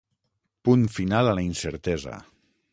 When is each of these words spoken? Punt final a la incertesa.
Punt 0.69 0.87
final 0.95 1.31
a 1.33 1.37
la 1.41 1.45
incertesa. 1.51 2.19